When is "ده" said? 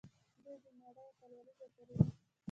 1.89-1.97